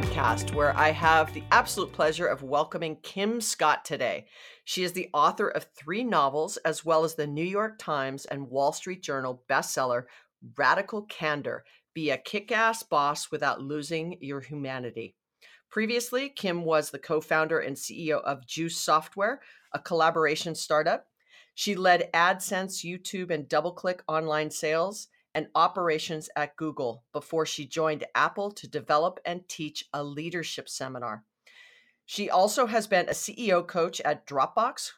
[0.00, 4.26] podcast, where I have the absolute pleasure of welcoming Kim Scott today.
[4.64, 8.48] She is the author of three novels, as well as the New York Times and
[8.48, 10.04] Wall Street Journal bestseller,
[10.56, 15.16] Radical Candor Be a Kick Ass Boss Without Losing Your Humanity.
[15.70, 19.42] Previously, Kim was the co founder and CEO of Juice Software,
[19.74, 21.08] a collaboration startup.
[21.54, 28.04] She led AdSense, YouTube, and DoubleClick online sales and operations at Google before she joined
[28.14, 31.24] Apple to develop and teach a leadership seminar.
[32.06, 34.92] She also has been a CEO coach at Dropbox,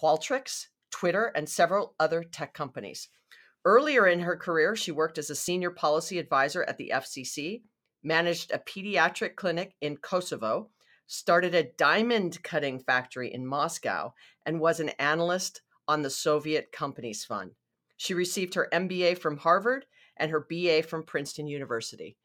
[0.00, 3.08] Qualtrics, Twitter, and several other tech companies.
[3.64, 7.62] Earlier in her career, she worked as a senior policy advisor at the FCC,
[8.02, 10.70] managed a pediatric clinic in Kosovo,
[11.06, 14.14] started a diamond cutting factory in Moscow,
[14.46, 17.52] and was an analyst on the Soviet Companies Fund.
[18.00, 19.84] She received her MBA from Harvard
[20.16, 22.16] and her BA from Princeton University.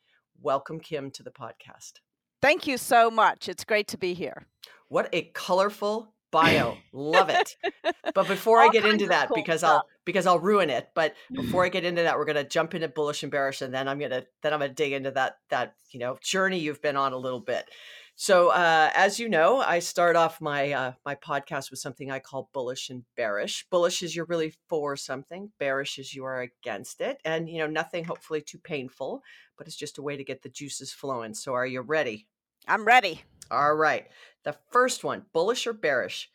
[0.41, 1.95] Welcome, Kim, to the podcast.
[2.41, 3.49] Thank you so much.
[3.49, 4.47] It's great to be here.
[4.87, 6.77] What a colorful bio.
[6.93, 7.57] Love it.
[8.13, 9.69] But before I get into that, cool because stuff.
[9.83, 10.87] I'll because I'll ruin it.
[10.95, 11.65] But before mm.
[11.65, 14.23] I get into that, we're gonna jump into bullish and bearish, and then I'm gonna
[14.41, 17.41] then I'm gonna dig into that that you know journey you've been on a little
[17.41, 17.69] bit.
[18.17, 22.19] So, uh, as you know, I start off my uh, my podcast with something I
[22.19, 23.65] call bullish and bearish.
[23.69, 25.51] Bullish is you're really for something.
[25.59, 29.21] Bearish is you are against it, and you know nothing hopefully too painful,
[29.57, 31.33] but it's just a way to get the juices flowing.
[31.33, 32.27] So, are you ready?
[32.69, 33.21] I'm ready.
[33.51, 34.07] All right.
[34.43, 36.29] The first one, bullish or bearish.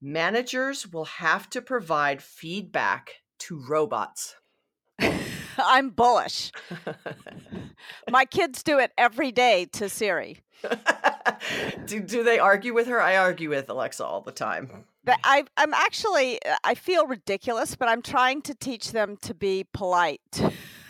[0.00, 4.36] Managers will have to provide feedback to robots.
[5.58, 6.52] I'm bullish.
[8.10, 10.44] My kids do it every day to Siri.
[11.86, 13.00] do, do they argue with her?
[13.00, 14.84] I argue with Alexa all the time.
[15.22, 20.20] I, I'm actually, I feel ridiculous, but I'm trying to teach them to be polite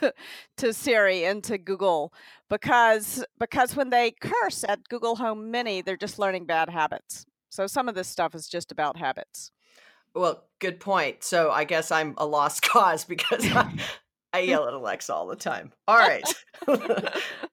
[0.56, 2.12] to Siri and to Google
[2.48, 7.26] because because when they curse at Google Home Mini, they're just learning bad habits.
[7.50, 9.50] So some of this stuff is just about habits.
[10.14, 11.22] Well, good point.
[11.22, 13.72] So I guess I'm a lost cause because I,
[14.32, 15.72] I yell at Alexa all the time.
[15.86, 16.24] All right.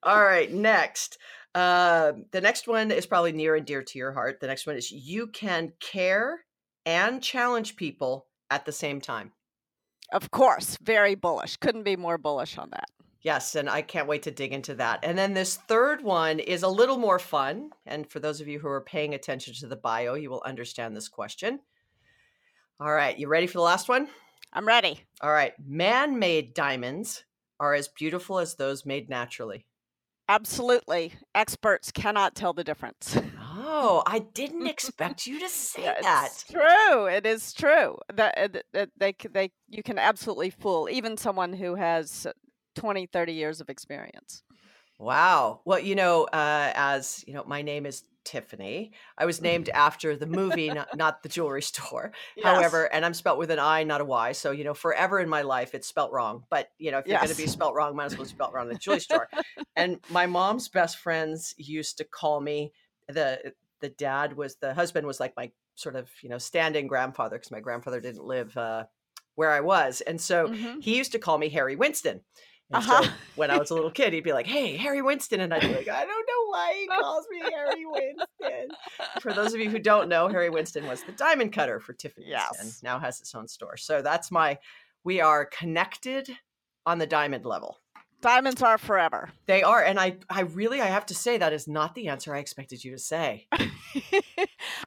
[0.02, 0.52] all right.
[0.52, 1.18] Next.
[1.54, 4.40] Uh, the next one is probably near and dear to your heart.
[4.40, 6.44] The next one is you can care
[6.84, 9.32] and challenge people at the same time.
[10.12, 10.76] Of course.
[10.82, 11.56] Very bullish.
[11.56, 12.88] Couldn't be more bullish on that.
[13.22, 15.00] Yes, and I can't wait to dig into that.
[15.02, 17.70] And then this third one is a little more fun.
[17.86, 20.94] And for those of you who are paying attention to the bio, you will understand
[20.94, 21.60] this question.
[22.78, 24.08] All right, you ready for the last one?
[24.52, 25.00] I'm ready.
[25.22, 25.54] All right.
[25.64, 27.24] Man made diamonds
[27.58, 29.64] are as beautiful as those made naturally.
[30.28, 31.14] Absolutely.
[31.34, 33.16] Experts cannot tell the difference.
[33.56, 36.30] Oh, I didn't expect you to say yeah, that.
[36.32, 37.06] It's true.
[37.06, 37.98] It is true.
[38.12, 42.26] That, that they they you can absolutely fool even someone who has
[42.74, 44.42] 20, 30 years of experience.
[44.98, 45.60] Wow.
[45.64, 48.92] Well, you know, uh, as you know, my name is Tiffany.
[49.16, 52.12] I was named after the movie, not, not the jewelry store.
[52.36, 52.46] Yes.
[52.46, 54.32] However, and I'm spelt with an I, not a Y.
[54.32, 56.44] So, you know, forever in my life, it's spelt wrong.
[56.50, 58.52] But, you know, if you're going to be spelt wrong, might as well be spelt
[58.52, 59.28] wrong in the jewelry store.
[59.76, 62.72] and my mom's best friends used to call me
[63.08, 67.36] the, the dad was, the husband was like my sort of, you know, standing grandfather
[67.36, 68.84] because my grandfather didn't live uh,
[69.34, 70.00] where I was.
[70.00, 70.80] And so mm-hmm.
[70.80, 72.20] he used to call me Harry Winston.
[72.70, 73.02] And uh-huh.
[73.02, 75.60] so when I was a little kid, he'd be like, "Hey, Harry Winston," and I'd
[75.60, 78.68] be like, "I don't know why he calls me Harry Winston."
[79.20, 82.30] For those of you who don't know, Harry Winston was the diamond cutter for Tiffany's,
[82.30, 82.50] yes.
[82.58, 83.76] and now has its own store.
[83.76, 84.58] So that's my.
[85.04, 86.30] We are connected
[86.86, 87.78] on the diamond level.
[88.22, 89.28] Diamonds are forever.
[89.44, 92.34] They are, and I, I really, I have to say that is not the answer
[92.34, 93.46] I expected you to say.
[93.52, 93.66] I,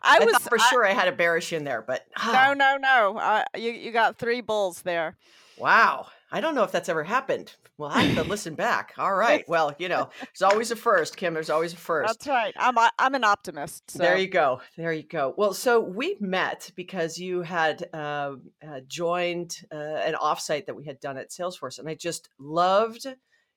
[0.02, 3.18] I was for I, sure I had a bearish in there, but no, no, no.
[3.20, 5.18] Uh, you, you got three bulls there.
[5.60, 6.08] Wow.
[6.32, 7.56] I don't know if that's ever happened.
[7.78, 8.94] Well, I have to listen back.
[8.98, 9.48] All right.
[9.48, 11.34] Well, you know, there's always a first, Kim.
[11.34, 12.08] There's always a first.
[12.08, 12.54] That's right.
[12.58, 13.92] I'm I'm an optimist.
[13.92, 14.00] So.
[14.00, 14.62] There you go.
[14.76, 15.34] There you go.
[15.38, 18.34] Well, so we met because you had uh,
[18.66, 23.08] uh, joined uh, an offsite that we had done at Salesforce, and I just loved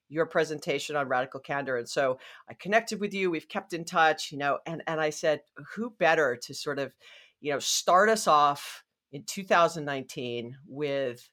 [0.07, 2.19] your presentation on radical candor and so
[2.49, 5.39] i connected with you we've kept in touch you know and and i said
[5.73, 6.93] who better to sort of
[7.39, 8.83] you know start us off
[9.13, 11.29] in 2019 with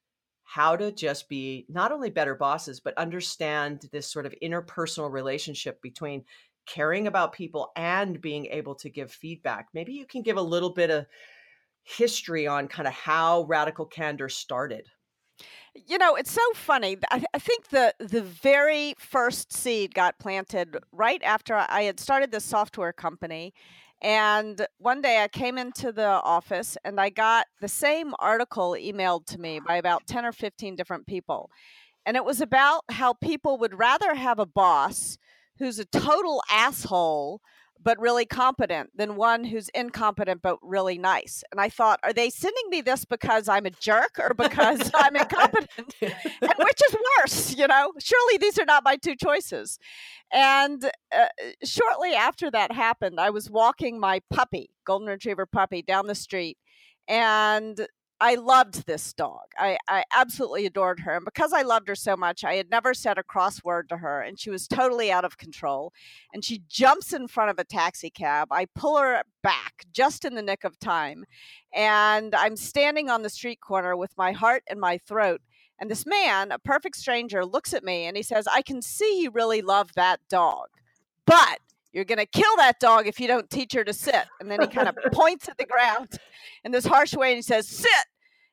[0.49, 5.83] how to just be not only better bosses, but understand this sort of interpersonal relationship
[5.83, 6.25] between
[6.67, 9.69] caring about people and being able to give feedback.
[9.75, 11.05] Maybe you can give a little bit of
[11.83, 14.87] history on kind of how Radical Candor started.
[15.75, 16.97] You know, it's so funny.
[17.11, 22.33] I, I, think the the very first seed got planted right after I had started
[22.33, 23.53] this software company,
[24.01, 29.27] and one day I came into the office and I got the same article emailed
[29.27, 31.51] to me by about 10 or 15 different people.
[32.07, 35.19] and it was about how people would rather have a boss
[35.59, 37.41] who's a total asshole
[37.83, 41.45] but really competent than one who's incompetent but really nice.
[41.53, 45.17] And I thought, are they sending me this because I'm a jerk or because I'm
[45.17, 45.95] incompetent?
[46.03, 47.93] and which is worse, you know?
[47.99, 49.79] Surely these are not my two choices.
[50.33, 51.27] And uh,
[51.65, 56.59] shortly after that happened, I was walking my puppy, golden retriever puppy, down the street.
[57.07, 57.87] And
[58.21, 59.45] I loved this dog.
[59.57, 61.17] I, I absolutely adored her.
[61.17, 63.99] And because I loved her so much, I had never said a cross word to
[63.99, 65.93] her, and she was totally out of control.
[66.33, 68.49] And she jumps in front of a taxi cab.
[68.51, 71.25] I pull her back just in the nick of time.
[71.73, 75.41] And I'm standing on the street corner with my heart in my throat.
[75.81, 79.23] And this man, a perfect stranger, looks at me and he says, I can see
[79.23, 80.67] you really love that dog,
[81.25, 81.61] but
[81.99, 84.25] you're going to kill that dog if you don't teach her to sit.
[84.39, 86.11] And then he kind of points at the ground
[86.63, 87.91] in this harsh way and he says, Sit.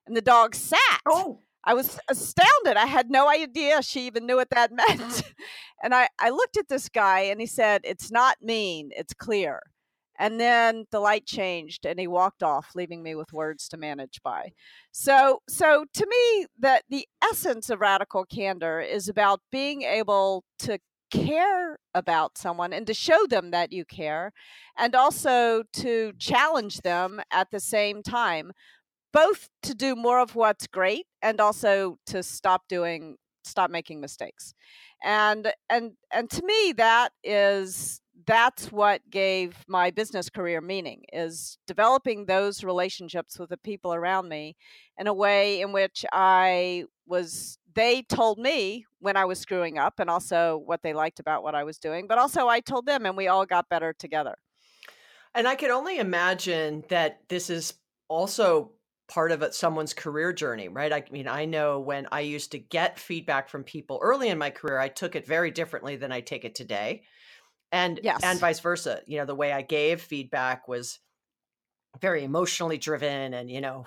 [0.08, 0.80] And the dog sat.
[1.08, 1.40] Oh.
[1.64, 2.76] I was astounded.
[2.76, 5.00] I had no idea she even knew what that meant.
[5.00, 5.34] Mm.
[5.84, 9.62] and I, I looked at this guy and he said, It's not mean, it's clear.
[10.18, 14.22] And then the light changed and he walked off, leaving me with words to manage
[14.24, 14.54] by.
[14.92, 20.80] So so to me, that the essence of radical candor is about being able to
[21.12, 24.32] care about someone and to show them that you care
[24.78, 28.52] and also to challenge them at the same time
[29.14, 33.16] both to do more of what's great and also to stop doing
[33.46, 34.54] stop making mistakes.
[35.04, 41.58] And and and to me that is that's what gave my business career meaning is
[41.68, 44.56] developing those relationships with the people around me
[44.98, 50.00] in a way in which i was they told me when I was screwing up
[50.00, 53.06] and also what they liked about what I was doing, but also I told them
[53.06, 54.36] and we all got better together.
[55.34, 57.74] And I could only imagine that this is
[58.08, 58.72] also
[59.08, 60.92] part of someone's career journey, right?
[60.92, 64.50] I mean, I know when I used to get feedback from people early in my
[64.50, 67.04] career, I took it very differently than I take it today.
[67.72, 68.22] And yes.
[68.24, 69.02] and vice versa.
[69.06, 71.00] You know, the way I gave feedback was
[72.00, 73.86] very emotionally driven and, you know,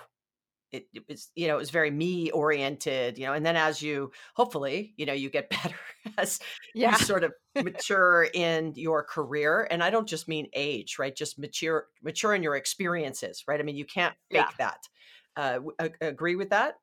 [0.71, 3.81] it, it, was you know it was very me oriented you know and then as
[3.81, 5.75] you hopefully you know you get better
[6.17, 6.39] as
[6.75, 6.91] yeah.
[6.91, 7.33] you sort of
[7.63, 12.43] mature in your career and i don't just mean age right just mature mature in
[12.43, 14.71] your experiences right i mean you can't fake yeah.
[15.35, 16.75] that uh, agree with that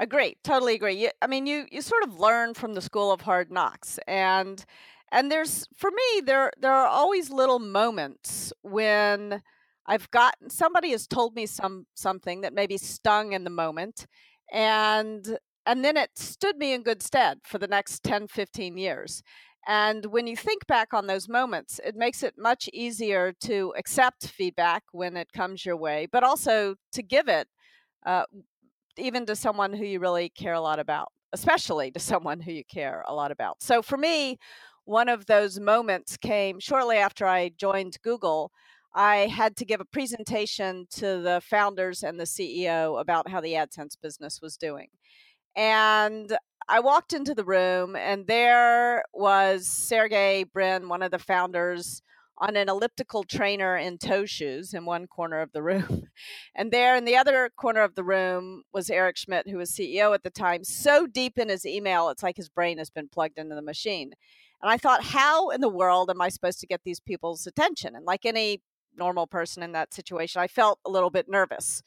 [0.00, 3.20] agree totally agree you, i mean you you sort of learn from the school of
[3.20, 4.64] hard knocks and
[5.12, 9.42] and there's for me there there are always little moments when
[9.86, 14.06] I've gotten somebody has told me some something that maybe stung in the moment
[14.52, 19.22] and and then it stood me in good stead for the next 10 15 years.
[19.68, 24.28] And when you think back on those moments, it makes it much easier to accept
[24.28, 27.48] feedback when it comes your way, but also to give it
[28.06, 28.26] uh,
[28.96, 32.64] even to someone who you really care a lot about, especially to someone who you
[32.64, 33.62] care a lot about.
[33.62, 34.38] So for me,
[34.84, 38.52] one of those moments came shortly after I joined Google.
[38.96, 43.52] I had to give a presentation to the founders and the CEO about how the
[43.52, 44.88] AdSense business was doing.
[45.54, 46.34] And
[46.66, 52.02] I walked into the room, and there was Sergey Brin, one of the founders,
[52.38, 56.04] on an elliptical trainer in toe shoes in one corner of the room.
[56.54, 60.14] And there in the other corner of the room was Eric Schmidt, who was CEO
[60.14, 63.36] at the time, so deep in his email, it's like his brain has been plugged
[63.36, 64.12] into the machine.
[64.62, 67.94] And I thought, how in the world am I supposed to get these people's attention?
[67.94, 68.62] And like any
[68.98, 70.40] normal person in that situation.
[70.40, 71.82] I felt a little bit nervous.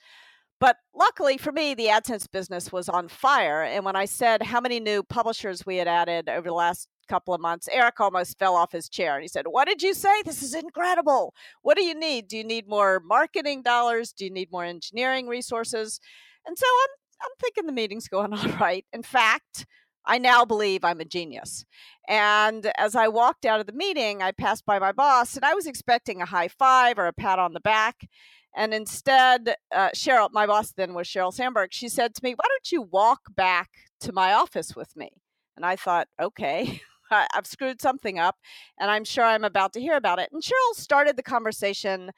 [0.59, 3.63] But luckily for me, the AdSense business was on fire.
[3.63, 7.33] And when I said how many new publishers we had added over the last couple
[7.33, 10.21] of months, Eric almost fell off his chair and he said, What did you say?
[10.23, 11.33] This is incredible.
[11.61, 12.27] What do you need?
[12.27, 14.11] Do you need more marketing dollars?
[14.11, 16.01] Do you need more engineering resources?
[16.45, 16.89] And so I'm
[17.21, 18.85] I'm thinking the meeting's going all right.
[18.93, 19.65] In fact,
[20.05, 21.65] I now believe I'm a genius.
[22.07, 25.53] And as I walked out of the meeting, I passed by my boss and I
[25.53, 28.07] was expecting a high five or a pat on the back.
[28.55, 32.45] And instead, uh, Sheryl, my boss then was Sheryl Sandberg, she said to me, Why
[32.47, 33.69] don't you walk back
[34.01, 35.11] to my office with me?
[35.55, 36.81] And I thought, okay.
[37.11, 38.35] I've screwed something up
[38.79, 40.29] and I'm sure I'm about to hear about it.
[40.31, 42.11] And Sheryl started the conversation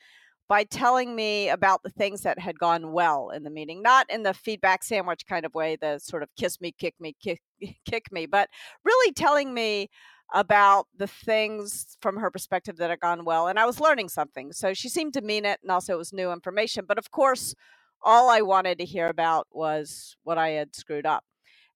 [0.51, 4.23] by telling me about the things that had gone well in the meeting, not in
[4.23, 7.41] the feedback sandwich kind of way, the sort of kiss me, kick me, kick,
[7.85, 8.49] kick me, but
[8.83, 9.87] really telling me
[10.33, 13.47] about the things from her perspective that had gone well.
[13.47, 14.51] And I was learning something.
[14.51, 15.59] So she seemed to mean it.
[15.63, 16.83] And also, it was new information.
[16.85, 17.55] But of course,
[18.03, 21.23] all I wanted to hear about was what I had screwed up.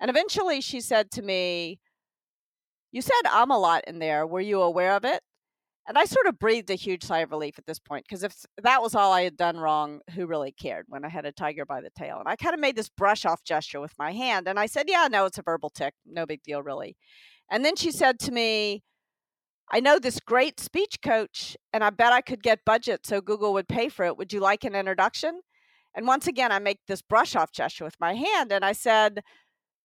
[0.02, 1.80] And eventually she said to me,
[2.92, 4.28] You said I'm a lot in there.
[4.28, 5.22] Were you aware of it?
[5.88, 8.44] And I sort of breathed a huge sigh of relief at this point because if
[8.64, 11.64] that was all I had done wrong, who really cared when I had a tiger
[11.66, 12.18] by the tail?
[12.20, 14.86] And I kind of made this brush off gesture with my hand and I said,
[14.88, 15.94] Yeah, no, it's a verbal tic.
[16.06, 16.98] No big deal, really.
[17.52, 18.84] And then she said to me,
[19.72, 23.54] I know this great speech coach and I bet I could get budget so Google
[23.54, 24.18] would pay for it.
[24.18, 25.42] Would you like an introduction?
[25.96, 29.22] And once again, I make this brush off gesture with my hand and I said,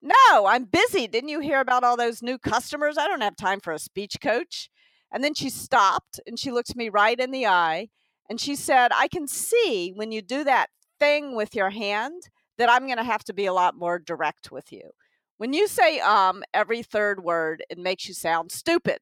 [0.02, 1.06] No, I'm busy.
[1.06, 2.96] Didn't you hear about all those new customers?
[2.98, 4.70] I don't have time for a speech coach.
[5.12, 7.88] And then she stopped and she looked me right in the eye
[8.28, 12.70] and she said, I can see when you do that thing with your hand that
[12.70, 14.90] I'm going to have to be a lot more direct with you.
[15.38, 18.98] When you say um every third word, it makes you sound stupid.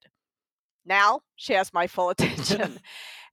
[0.86, 2.78] Now she has my full attention.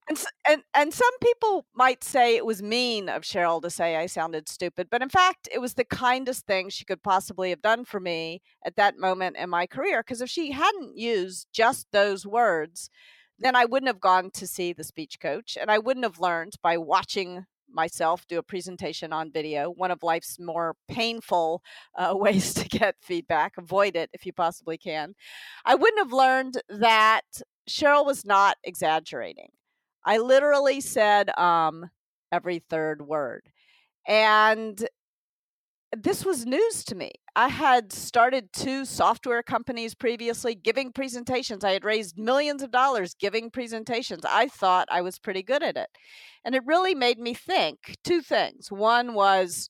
[0.08, 4.06] And, and and some people might say it was mean of Sheryl to say I
[4.06, 7.86] sounded stupid, but in fact, it was the kindest thing she could possibly have done
[7.86, 10.02] for me at that moment in my career.
[10.02, 12.92] Because if she hadn't used just those words,
[13.40, 16.54] then I wouldn't have gone to see the speech coach, and I wouldn't have learned
[16.62, 17.46] by watching
[17.76, 19.70] myself do a presentation on video.
[19.70, 21.62] One of life's more painful
[21.98, 23.54] uh, ways to get feedback.
[23.58, 25.16] Avoid it if you possibly can.
[25.66, 27.26] I wouldn't have learned that
[27.70, 29.50] Sheryl was not exaggerating.
[30.06, 31.90] I literally said um
[32.32, 33.50] every third word.
[34.08, 34.88] And
[35.96, 37.12] this was news to me.
[37.36, 41.64] I had started two software companies previously giving presentations.
[41.64, 44.24] I had raised millions of dollars giving presentations.
[44.26, 45.90] I thought I was pretty good at it.
[46.44, 48.72] And it really made me think two things.
[48.72, 49.70] One was,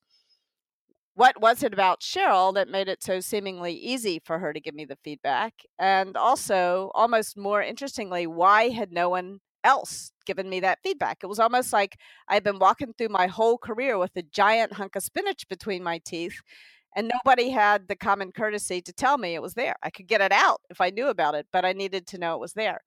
[1.13, 4.75] what was it about Sheryl that made it so seemingly easy for her to give
[4.75, 5.53] me the feedback?
[5.79, 11.19] And also, almost more interestingly, why had no one else given me that feedback.
[11.23, 14.95] It was almost like I'd been walking through my whole career with a giant hunk
[14.95, 16.41] of spinach between my teeth,
[16.95, 19.75] and nobody had the common courtesy to tell me it was there.
[19.83, 22.35] I could get it out if I knew about it, but I needed to know
[22.35, 22.81] it was there.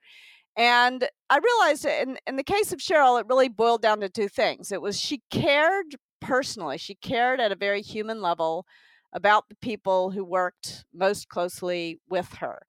[0.56, 4.28] And I realized in, in the case of Sheryl, it really boiled down to two
[4.28, 4.72] things.
[4.72, 8.66] It was she cared personally, she cared at a very human level
[9.12, 12.60] about the people who worked most closely with her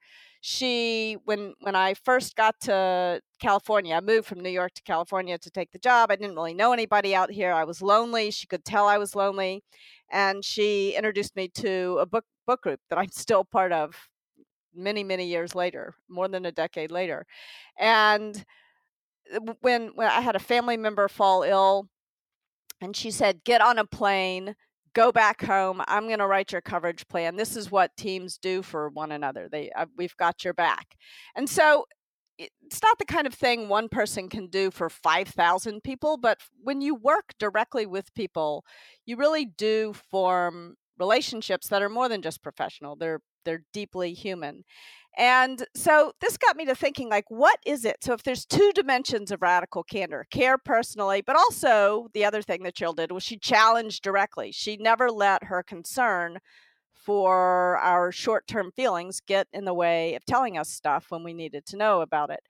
[0.41, 5.38] she when when I first got to California, I moved from New York to California
[5.38, 6.12] to take the job.
[6.12, 7.51] I didn't really know anybody out here.
[7.53, 8.31] I was lonely.
[8.31, 9.63] She could tell I was lonely,
[10.12, 13.96] and she introduced me to a book book group that I'm still part of
[14.75, 17.25] many many years later, more than a decade later.
[17.79, 18.43] And
[19.36, 21.89] uh, when when I had a family member fall ill
[22.81, 24.55] and she said, "Get on a plane,
[24.93, 27.36] go back home i'm going to write your coverage plan.
[27.36, 29.48] This is what teams do for one another.
[29.51, 30.96] They uh, we've got your back.
[31.36, 31.86] And so
[32.38, 36.79] it's not the kind of thing one person can do for 5000 people but when
[36.79, 38.63] you work directly with people
[39.05, 42.96] you really do form relationships that are more than just professional.
[42.96, 44.65] They're they're deeply human
[45.18, 47.98] and so this got me to thinking like what is it?
[48.01, 52.63] So if there's two dimensions of radical candor, care personally, but also the other thing
[52.63, 54.51] that Jill did was she challenged directly.
[54.51, 56.39] She never let her concern
[56.94, 61.66] for our short-term feelings get in the way of telling us stuff when we needed
[61.66, 62.42] to know about it.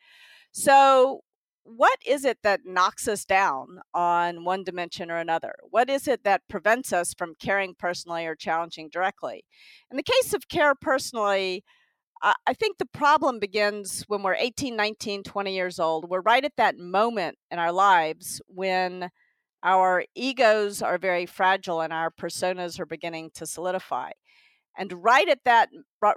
[0.51, 1.21] So
[1.63, 5.53] what is it that knocks us down on one dimension or another?
[5.69, 9.45] What is it that prevents us from caring personally or challenging directly?
[9.91, 11.63] In the case of care personally,
[12.21, 16.09] I think the problem begins when we're 18, 19, 20 years old.
[16.09, 19.09] We're right at that moment in our lives when
[19.63, 24.11] our egos are very fragile and our personas are beginning to solidify.
[24.77, 25.69] And right at that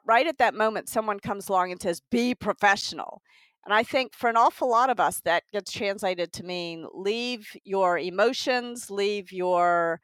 [0.05, 3.23] right at that moment someone comes along and says be professional.
[3.65, 7.57] And I think for an awful lot of us that gets translated to mean leave
[7.65, 10.01] your emotions, leave your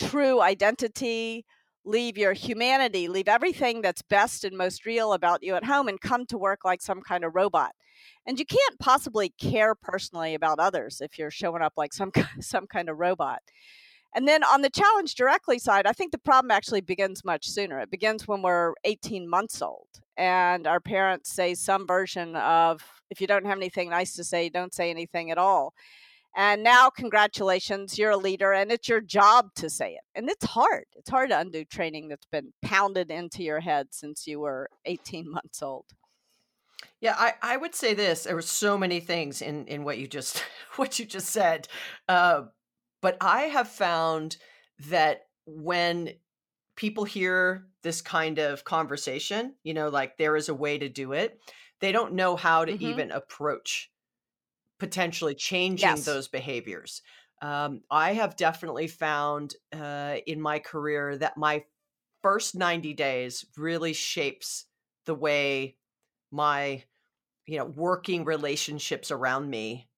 [0.00, 1.44] true identity,
[1.84, 6.00] leave your humanity, leave everything that's best and most real about you at home and
[6.00, 7.72] come to work like some kind of robot.
[8.26, 12.66] And you can't possibly care personally about others if you're showing up like some some
[12.66, 13.40] kind of robot.
[14.14, 17.80] And then on the challenge directly side, I think the problem actually begins much sooner.
[17.80, 23.20] It begins when we're 18 months old and our parents say some version of if
[23.20, 25.72] you don't have anything nice to say, don't say anything at all.
[26.34, 30.02] And now, congratulations, you're a leader and it's your job to say it.
[30.14, 30.84] And it's hard.
[30.96, 35.30] It's hard to undo training that's been pounded into your head since you were 18
[35.30, 35.86] months old.
[37.00, 38.24] Yeah, I, I would say this.
[38.24, 40.42] There were so many things in, in what you just
[40.76, 41.68] what you just said.
[42.08, 42.44] Uh,
[43.00, 44.36] but I have found
[44.88, 46.10] that when
[46.76, 51.12] people hear this kind of conversation, you know, like there is a way to do
[51.12, 51.38] it,
[51.80, 52.84] they don't know how to mm-hmm.
[52.84, 53.90] even approach
[54.82, 56.04] potentially changing yes.
[56.04, 57.02] those behaviors.
[57.40, 61.62] Um, I have definitely found uh, in my career that my
[62.20, 64.64] first 90 days really shapes
[65.06, 65.76] the way
[66.32, 66.82] my
[67.46, 69.88] you know, working relationships around me,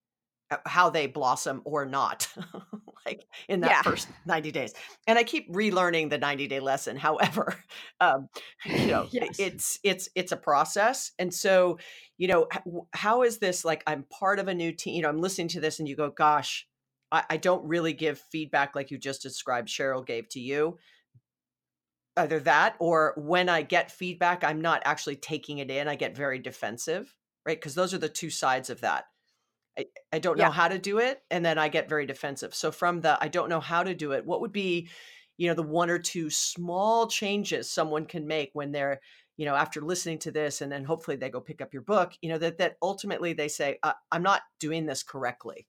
[0.51, 2.29] uh, how they blossom or not,
[3.07, 3.83] like in that Yeah.
[3.83, 4.73] first 90 days.
[5.07, 6.97] And I keep relearning the 90 day lesson.
[6.99, 7.57] However,
[8.01, 8.29] um,
[8.75, 9.39] you know, Yes.
[9.39, 11.13] it's it's it's a process.
[11.19, 11.79] And so,
[12.19, 12.49] you know,
[12.95, 14.95] how is this like I'm part of a new team?
[14.97, 16.67] You know, I'm listening to this and you go, gosh,
[17.13, 20.79] I, I don't really give feedback like you just described Sheryl gave to you
[22.17, 25.89] either that or when I get feedback, I'm not actually taking it in.
[25.89, 27.15] I get very defensive,
[27.47, 27.59] right?
[27.59, 29.07] Because those are the two sides of that.
[29.79, 30.51] I, I don't know Yeah.
[30.51, 31.23] how to do it.
[31.31, 32.55] And then I get very defensive.
[32.55, 34.89] So from the I don't know how to do it, what would be,
[35.37, 39.01] you know, the one or two small changes someone can make when they're,
[39.37, 42.13] you know, after listening to this and then hopefully they go pick up your book,
[42.23, 45.69] you know, that that ultimately they say, uh, I'm not doing this correctly.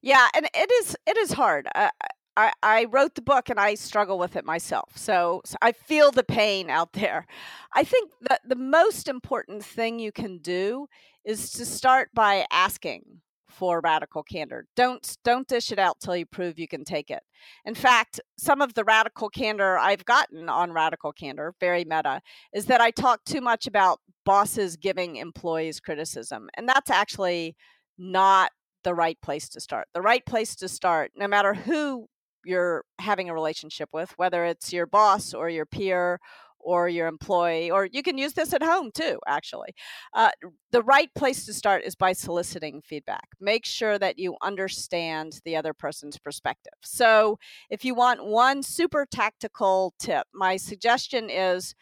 [0.00, 1.68] Yeah, and it is it is hard.
[1.74, 1.90] I,
[2.36, 4.96] I I wrote the book and I struggle with it myself.
[4.96, 7.26] So, so I feel the pain out there.
[7.72, 10.88] I think that the most important thing you can do
[11.24, 13.02] is to start by asking
[13.48, 14.66] for radical candor.
[14.76, 17.22] Don't don't dish it out till you prove you can take it.
[17.64, 22.66] In fact, some of the radical candor I've gotten on radical candor, very meta, is
[22.66, 26.48] that I talk too much about bosses giving employees criticism.
[26.54, 27.56] And that's actually
[27.98, 28.52] not
[28.84, 29.88] the right place to start.
[29.94, 32.08] The right place to start, no matter who
[32.44, 36.18] you're having a relationship with, whether it's your boss or your peer
[36.62, 39.74] or your employee, or you can use this at home too, actually.
[40.14, 40.30] Uh,
[40.72, 43.28] the right place to start is by soliciting feedback.
[43.40, 46.74] Make sure that you understand the other person's perspective.
[46.82, 47.38] So,
[47.70, 51.74] if you want one super tactical tip, my suggestion is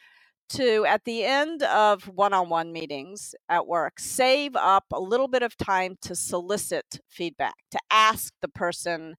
[0.50, 5.56] to at the end of one-on-one meetings at work save up a little bit of
[5.56, 9.16] time to solicit feedback to ask the person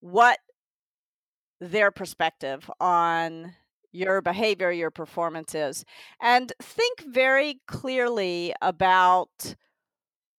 [0.00, 0.38] what
[1.60, 3.54] their perspective on
[3.92, 5.84] your behavior your performance is
[6.20, 9.54] and think very clearly about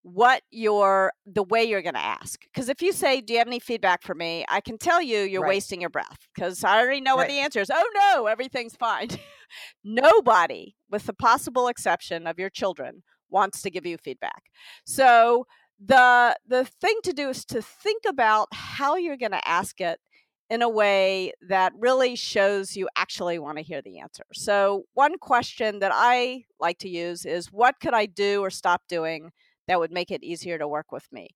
[0.01, 3.47] what your the way you're going to ask because if you say do you have
[3.47, 4.43] any feedback for me?
[4.49, 5.49] I can tell you you're Right.
[5.49, 7.71] wasting your breath because i already know what the answer is.
[7.73, 9.07] Oh no everything's fine.
[9.83, 14.43] Nobody with the possible exception of your children wants to give you feedback.
[14.85, 15.45] So
[15.83, 19.99] the the thing to do is to think about how you're going to ask it
[20.49, 24.23] in a way that really shows you actually want to hear the answer.
[24.33, 28.83] So, one question that I like to use is what could I do or stop
[28.87, 29.31] doing
[29.67, 31.29] that would make it easier to work with me?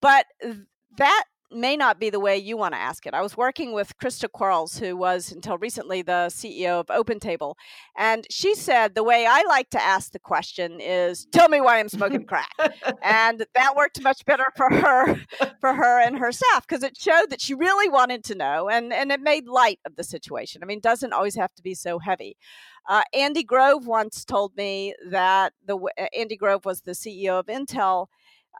[0.00, 0.26] But
[0.98, 3.14] that may not be the way you want to ask it.
[3.14, 7.54] I was working with Christa Quarles, who was until recently the CEO of OpenTable,
[7.96, 11.78] and she said the way I like to ask the question is, "Tell me why
[11.78, 12.50] I'm smoking crack,"
[13.02, 15.16] and that worked much better for her,
[15.60, 18.92] for her and her staff because it showed that she really wanted to know, and
[18.92, 20.62] and it made light of the situation.
[20.62, 22.36] I mean, it doesn't always have to be so heavy.
[22.88, 27.46] Uh, Andy Grove once told me that the uh, Andy Grove was the CEO of
[27.46, 28.08] Intel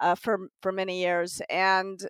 [0.01, 2.01] uh, for for many years, and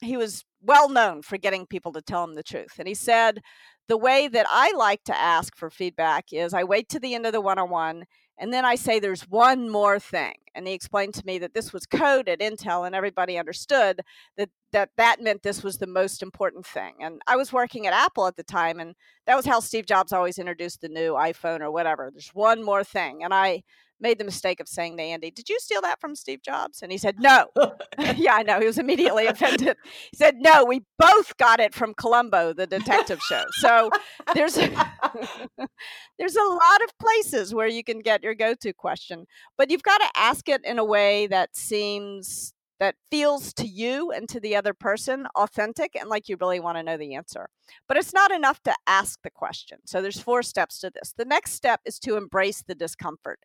[0.00, 2.78] he was well known for getting people to tell him the truth.
[2.78, 3.40] And he said,
[3.88, 7.26] the way that I like to ask for feedback is I wait to the end
[7.26, 8.04] of the one on one
[8.38, 10.34] and then I say there's one more thing.
[10.54, 14.00] And he explained to me that this was code at Intel and everybody understood
[14.36, 16.96] that that, that meant this was the most important thing.
[17.00, 18.94] And I was working at Apple at the time and
[19.26, 22.10] that was how Steve Jobs always introduced the new iPhone or whatever.
[22.12, 23.24] There's one more thing.
[23.24, 23.62] And I
[24.00, 26.82] made the mistake of saying to Andy, Did you steal that from Steve Jobs?
[26.82, 27.48] And he said, No.
[28.16, 28.60] yeah, I know.
[28.60, 29.76] He was immediately offended.
[29.84, 33.44] He said, No, we both got it from Columbo, the detective show.
[33.52, 33.90] So
[34.34, 34.54] there's
[36.18, 39.98] there's a lot of places where you can get your go-to question, but you've got
[39.98, 44.54] to ask it in a way that seems that feels to you and to the
[44.54, 47.48] other person authentic and like you really want to know the answer.
[47.88, 49.78] But it's not enough to ask the question.
[49.86, 51.14] So there's four steps to this.
[51.16, 53.40] The next step is to embrace the discomfort.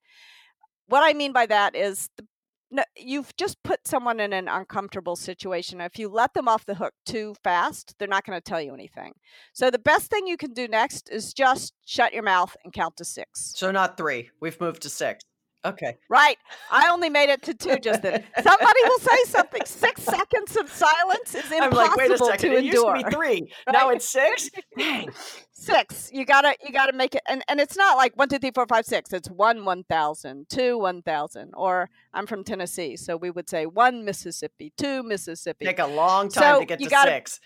[0.91, 2.25] What I mean by that is the
[2.73, 5.81] no, you've just put someone in an uncomfortable situation.
[5.81, 8.73] If you let them off the hook too fast, they're not going to tell you
[8.73, 9.13] anything.
[9.53, 12.95] So the best thing you can do next is just shut your mouth and count
[12.97, 13.53] to six.
[13.55, 14.31] So not three.
[14.39, 15.21] We've moved to six.
[15.63, 15.95] Okay.
[16.09, 16.37] Right.
[16.71, 18.23] I only made it to two just then.
[18.41, 19.61] Somebody will say something.
[19.65, 22.49] Six seconds of silence is impossible I'm like, wait a second.
[22.51, 23.53] to It used to be three.
[23.71, 24.49] Now it's six.
[24.77, 25.09] Dang.
[25.51, 26.09] Six.
[26.11, 28.65] You gotta you gotta make it and, and it's not like one, two, three, four,
[28.65, 29.13] five, six.
[29.13, 31.51] It's one one thousand, two one thousand.
[31.55, 35.65] Or I'm from Tennessee, so we would say one Mississippi, two Mississippi.
[35.65, 37.39] Take a long time So to get to gotta- six.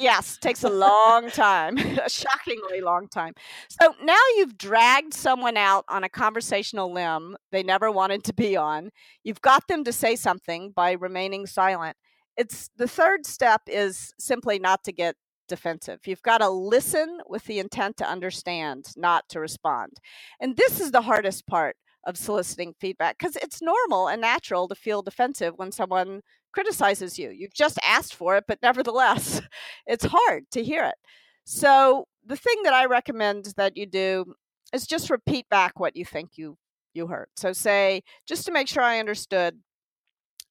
[0.00, 3.34] Yes, takes a long time, a shockingly long time.
[3.68, 8.56] So now you've dragged someone out on a conversational limb they never wanted to be
[8.56, 8.90] on.
[9.24, 11.98] You've got them to say something by remaining silent.
[12.38, 15.16] It's the third step is simply not to get
[15.48, 16.00] defensive.
[16.06, 19.98] You've got to listen with the intent to understand, not to respond.
[20.40, 24.74] And this is the hardest part of soliciting feedback because it's normal and natural to
[24.74, 27.30] feel defensive when someone criticizes you.
[27.30, 29.40] You've just asked for it, but nevertheless,
[29.86, 30.96] it's hard to hear it.
[31.44, 34.34] So, the thing that I recommend that you do
[34.72, 36.56] is just repeat back what you think you
[36.94, 37.28] you heard.
[37.36, 39.58] So say just to make sure I understood,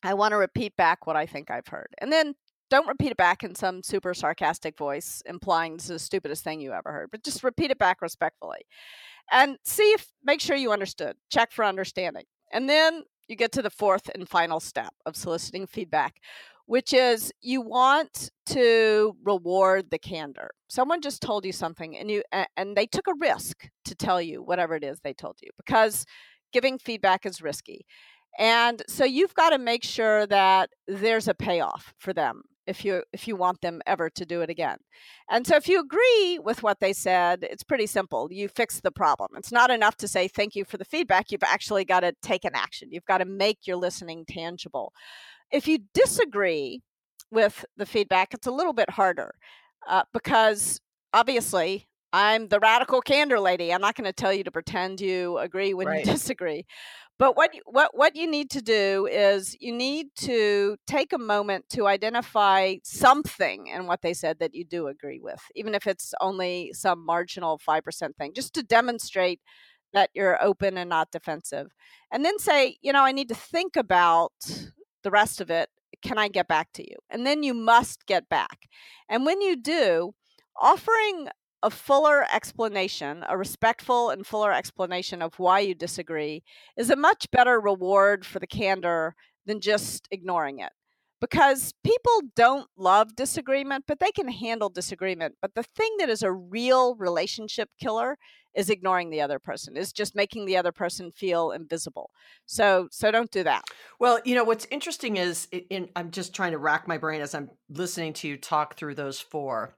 [0.03, 1.93] I want to repeat back what I think I've heard.
[1.99, 2.35] And then
[2.69, 6.61] don't repeat it back in some super sarcastic voice implying this is the stupidest thing
[6.61, 8.59] you ever heard, but just repeat it back respectfully.
[9.31, 11.15] And see if make sure you understood.
[11.31, 12.25] Check for understanding.
[12.51, 16.15] And then you get to the fourth and final step of soliciting feedback,
[16.65, 20.49] which is you want to reward the candor.
[20.67, 22.23] Someone just told you something and you
[22.57, 26.05] and they took a risk to tell you whatever it is they told you because
[26.51, 27.85] giving feedback is risky.
[28.37, 33.03] And so you've got to make sure that there's a payoff for them if you
[33.11, 34.77] if you want them ever to do it again.
[35.29, 38.29] And so if you agree with what they said, it's pretty simple.
[38.31, 39.31] You fix the problem.
[39.35, 41.31] It's not enough to say thank you for the feedback.
[41.31, 42.89] You've actually got to take an action.
[42.91, 44.93] You've got to make your listening tangible.
[45.51, 46.81] If you disagree
[47.31, 49.33] with the feedback, it's a little bit harder
[49.87, 50.79] uh, because
[51.11, 53.73] obviously I'm the radical candor lady.
[53.73, 56.05] I'm not going to tell you to pretend you agree when right.
[56.05, 56.65] you disagree.
[57.19, 61.65] But what what what you need to do is you need to take a moment
[61.71, 66.13] to identify something in what they said that you do agree with, even if it's
[66.21, 69.41] only some marginal five percent thing, just to demonstrate
[69.91, 71.67] that you're open and not defensive.
[72.11, 74.31] And then say, you know, I need to think about
[75.03, 75.69] the rest of it.
[76.01, 76.95] Can I get back to you?
[77.09, 78.69] And then you must get back.
[79.09, 80.13] And when you do,
[80.61, 81.27] offering
[81.63, 86.43] a fuller explanation, a respectful and fuller explanation of why you disagree,
[86.77, 90.71] is a much better reward for the candor than just ignoring it.
[91.21, 95.35] Because people don't love disagreement, but they can handle disagreement.
[95.41, 98.17] But the thing that is a real relationship killer
[98.55, 102.09] is ignoring the other person is just making the other person feel invisible
[102.45, 103.63] so so don't do that
[103.99, 107.35] well you know what's interesting is in, i'm just trying to rack my brain as
[107.35, 109.75] i'm listening to you talk through those four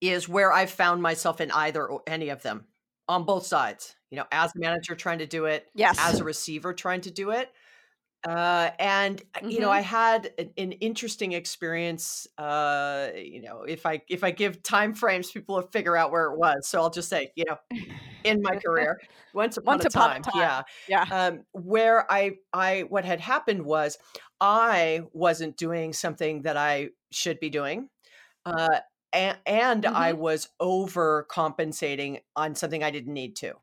[0.00, 2.66] is where i've found myself in either or any of them
[3.08, 6.24] on both sides you know as a manager trying to do it yes as a
[6.24, 7.50] receiver trying to do it
[8.28, 9.48] uh, and mm-hmm.
[9.48, 9.78] you know, mm-hmm.
[9.78, 12.26] I had an, an, interesting experience.
[12.36, 16.26] Uh, you know, if I if I give time frames, people will figure out where
[16.26, 16.68] it was.
[16.68, 17.56] So I'll just say, you know,
[18.24, 19.00] in my career,
[19.32, 23.06] once upon, once a, upon time, a time, yeah, yeah, um, where I I what
[23.06, 23.96] had happened was
[24.38, 27.88] I wasn't doing something that I should be doing.
[28.44, 28.80] Uh,
[29.12, 29.96] and, and mm-hmm.
[29.96, 33.54] I was overcompensating on something I didn't need to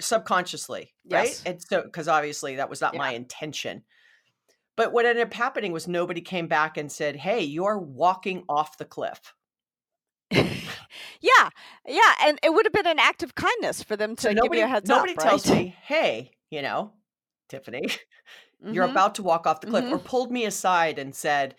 [0.00, 1.28] subconsciously, right?
[1.28, 1.42] Yes.
[1.44, 2.98] And so, because obviously that was not yeah.
[2.98, 3.82] my intention.
[4.76, 8.78] But what ended up happening was nobody came back and said, Hey, you're walking off
[8.78, 9.34] the cliff.
[10.30, 11.50] yeah,
[11.86, 14.48] yeah, and it would have been an act of kindness for them to so nobody,
[14.48, 15.18] give you a heads nobody up.
[15.18, 16.92] Nobody tells me, "Hey, you know,
[17.48, 17.80] Tiffany,
[18.62, 18.72] mm-hmm.
[18.72, 19.94] you're about to walk off the cliff," mm-hmm.
[19.94, 21.56] or pulled me aside and said,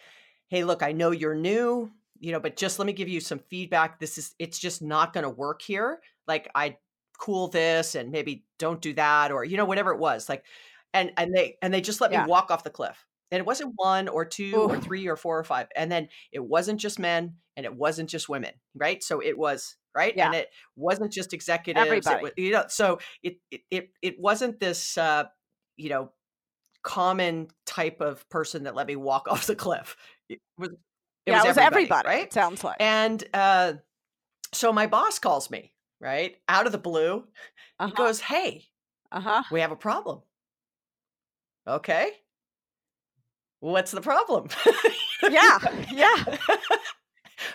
[0.48, 3.39] "Hey, look, I know you're new, you know, but just let me give you some
[3.49, 3.99] feedback.
[3.99, 5.99] This is, it's just not going to work here.
[6.27, 6.77] Like, I
[7.21, 10.43] cool this and maybe don't do that or you know whatever it was like
[10.91, 12.23] and and they and they just let yeah.
[12.23, 14.69] me walk off the cliff and it wasn't one or two Ooh.
[14.69, 18.10] or three or four or five and then it wasn't just men and it wasn't
[18.10, 20.25] just women right so it was right yeah.
[20.25, 22.23] and it wasn't just executives Everybody.
[22.23, 25.25] Was, you know so it, it it it wasn't this uh
[25.77, 26.12] you know
[26.81, 29.95] common type of person that let me walk off the cliff
[30.27, 30.71] it was
[31.25, 33.73] it yeah, was, it was everybody, everybody, right it sounds like and uh
[34.53, 36.36] so my boss calls me right?
[36.49, 37.23] Out of the blue.
[37.79, 37.88] Uh-huh.
[37.88, 38.65] He goes, Hey,
[39.12, 39.43] uh-huh.
[39.51, 40.21] we have a problem.
[41.65, 42.12] Okay.
[43.60, 44.49] What's the problem?
[45.23, 45.60] yeah.
[45.91, 46.38] Yeah.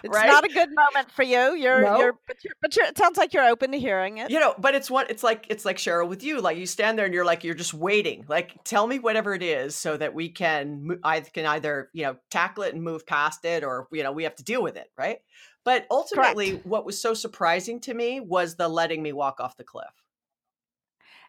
[0.03, 0.27] It's right?
[0.27, 1.55] not a good moment for you.
[1.55, 1.99] You're, no.
[1.99, 4.31] you're, but you're, but you're, it sounds like you're open to hearing it.
[4.31, 5.47] You know, but it's what it's like.
[5.49, 6.41] It's like Sheryl with you.
[6.41, 8.25] Like you stand there and you're like, you're just waiting.
[8.29, 12.17] Like, tell me whatever it is, so that we can, I can either, you know,
[12.31, 14.91] tackle it and move past it, or you know, we have to deal with it,
[14.97, 15.19] right?
[15.65, 16.67] But ultimately, Correct.
[16.67, 19.87] what was so surprising to me was the letting me walk off the cliff.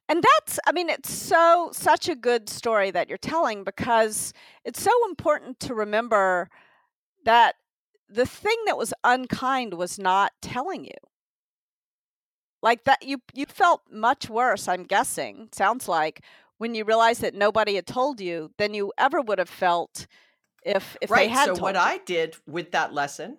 [0.09, 4.31] And that's, I mean, it's so, such a good story that you're telling because
[4.63, 6.49] it's so important to remember
[7.25, 7.55] that
[8.09, 10.91] the thing that was unkind was not telling you.
[12.61, 16.23] Like that, you, you felt much worse, I'm guessing, sounds like,
[16.57, 20.07] when you realized that nobody had told you than you ever would have felt
[20.63, 21.27] if, if right.
[21.27, 21.81] they had so what you.
[21.81, 23.37] I did with that lesson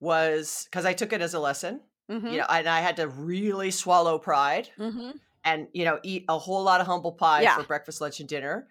[0.00, 1.80] was because I took it as a lesson,
[2.10, 2.26] mm-hmm.
[2.26, 5.10] you know, and I had to really swallow pride mm-hmm.
[5.44, 7.56] and, you know, eat a whole lot of humble pie yeah.
[7.56, 8.66] for breakfast, lunch, and dinner.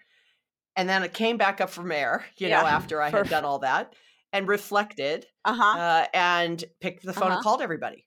[0.75, 2.61] And then it came back up from air, you yeah.
[2.61, 3.93] know, after I had done all that
[4.33, 5.79] and reflected uh-huh.
[5.79, 7.35] uh, and picked the phone uh-huh.
[7.35, 8.05] and called everybody.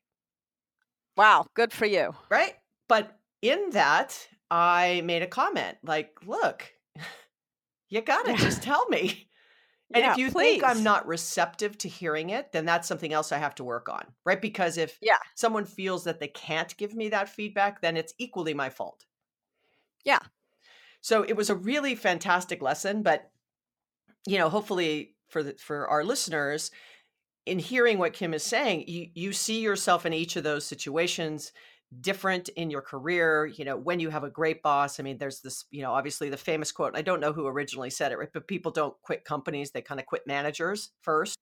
[1.16, 2.14] Wow, good for you.
[2.30, 2.54] Right.
[2.88, 6.72] But in that, I made a comment like, look,
[7.88, 9.28] you got to just tell me.
[9.92, 13.32] And Yeah, if you think I'm not receptive to hearing it, then that's something else
[13.32, 14.40] I have to work on, right?
[14.40, 15.18] Because if Yeah.
[15.34, 19.04] someone feels that they can't give me that feedback, then it's equally my fault.
[20.04, 20.20] Yeah.
[21.00, 23.30] So it was a really fantastic lesson, but
[24.26, 26.70] you know, hopefully for the, for our listeners,
[27.46, 31.52] in hearing what Kim is saying, you you see yourself in each of those situations
[32.00, 35.00] different in your career, you know, when you have a great boss.
[35.00, 37.90] I mean, there's this, you know, obviously the famous quote, I don't know who originally
[37.90, 38.28] said it, right?
[38.32, 41.36] But people don't quit companies, they kind of quit managers first.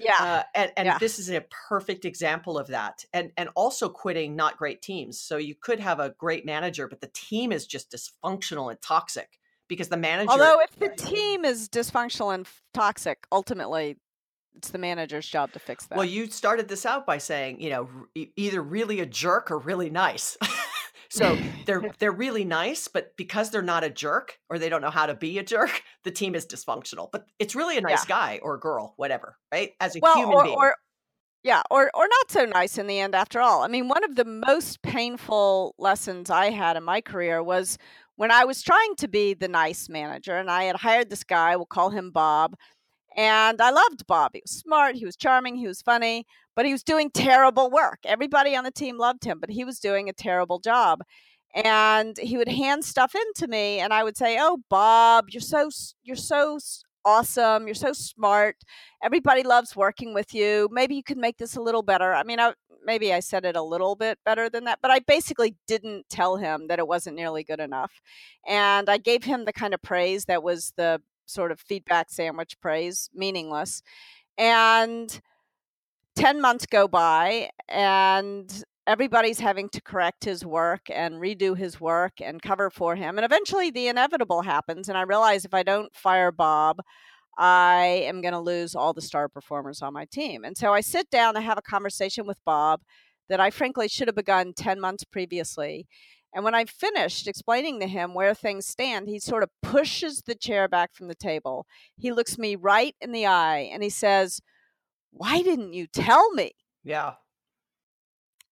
[0.00, 0.16] Yeah.
[0.18, 0.98] Uh, and and Yeah.
[0.98, 3.04] this is a perfect example of that.
[3.12, 5.20] And and also quitting not great teams.
[5.20, 9.38] So you could have a great manager, but the team is just dysfunctional and toxic
[9.68, 13.96] because the manager Although if the team is dysfunctional and toxic, ultimately
[14.56, 15.96] it's the manager's job to fix that.
[15.96, 19.50] Well, you started this out by saying, you know, r- e- either really a jerk
[19.50, 20.36] or really nice.
[21.10, 24.90] so they're they're really nice, but because they're not a jerk or they don't know
[24.90, 27.08] how to be a jerk, the team is dysfunctional.
[27.10, 29.72] But it's really a nice guy or girl, whatever, right?
[29.80, 30.56] As a well, human or, being.
[30.56, 30.76] or
[31.42, 33.62] yeah, or or not so nice in the end after all.
[33.62, 37.76] I mean, one of the most painful lessons I had in my career was
[38.16, 41.56] when I was trying to be the nice manager and I had hired this guy,
[41.56, 42.54] we'll call him Bob,
[43.16, 44.32] and I loved Bob.
[44.34, 48.00] He was smart, he was charming, he was funny, but he was doing terrible work.
[48.04, 51.02] Everybody on the team loved him, but he was doing a terrible job.
[51.54, 55.40] And he would hand stuff in to me and I would say, "Oh, Bob, you're
[55.40, 55.70] so
[56.02, 56.58] you're so
[57.04, 57.66] awesome.
[57.66, 58.56] You're so smart.
[59.02, 60.68] Everybody loves working with you.
[60.72, 63.56] Maybe you could make this a little better." I mean, I maybe I said it
[63.56, 67.16] a little bit better than that, but I basically didn't tell him that it wasn't
[67.16, 68.00] nearly good enough.
[68.46, 72.60] And I gave him the kind of praise that was the sort of feedback sandwich
[72.60, 73.82] praise, meaningless.
[74.38, 75.20] And
[76.16, 82.12] 10 months go by and everybody's having to correct his work and redo his work
[82.20, 83.16] and cover for him.
[83.18, 84.88] And eventually the inevitable happens.
[84.88, 86.80] And I realize if I don't fire Bob,
[87.38, 90.44] I am going to lose all the star performers on my team.
[90.44, 92.80] And so I sit down and have a conversation with Bob
[93.28, 95.86] that I frankly should have begun 10 months previously.
[96.34, 100.34] And when I finished explaining to him where things stand, he sort of pushes the
[100.34, 101.64] chair back from the table.
[101.96, 104.40] He looks me right in the eye and he says,
[105.12, 106.52] Why didn't you tell me?
[106.84, 107.14] yeah.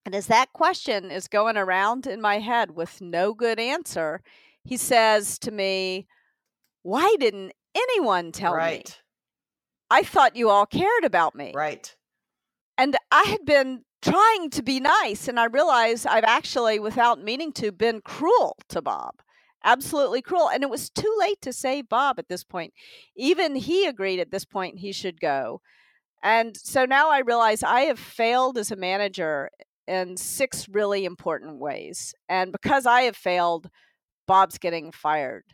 [0.05, 4.21] And as that question is going around in my head with no good answer,
[4.65, 6.07] he says to me,
[6.83, 8.59] Why didn't anyone tell me?
[8.59, 8.99] right.
[9.91, 11.53] I thought you all cared about me.
[11.55, 11.95] Right.
[12.79, 17.53] And I had been trying to be nice, and I realized I've actually, without meaning
[17.53, 19.17] to, been cruel to Bob.
[19.65, 20.49] Absolutely cruel.
[20.49, 22.73] And it was too late to save Bob at this point.
[23.17, 25.61] Even he agreed at this point he should go.
[26.23, 29.51] And so now I realize I have failed as a manager
[29.87, 32.15] in six really important ways.
[32.29, 33.69] And because I have failed,
[34.27, 35.45] Bob's getting fired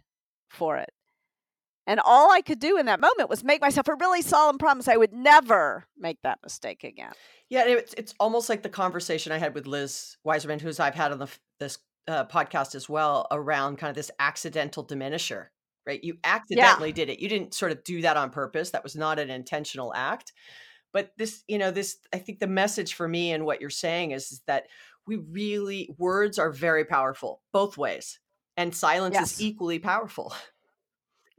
[0.51, 0.91] for it.
[1.87, 4.89] And all I could do in that moment was make myself a really solemn promise
[4.89, 7.13] I would never make that mistake again.
[7.49, 11.13] Yeah, it's it's almost like the conversation I had with Liz Wiseman, who's I've had
[11.13, 15.47] on the this uh, podcast as well, around kind of this accidental diminisher.
[15.87, 17.21] Right, you accidentally did it.
[17.21, 18.69] You didn't sort of do that on purpose.
[18.71, 20.35] That was not an intentional act.
[20.93, 24.13] But this, you know, this I think the message for me and what you're saying
[24.13, 24.69] is, is that
[25.07, 28.21] we really words are very powerful both ways,
[28.57, 29.33] and silence Yes.
[29.35, 30.35] is equally powerful.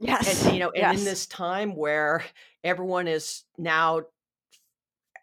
[0.02, 0.44] Yes.
[0.44, 2.24] and you know and in this time where
[2.64, 4.00] everyone is now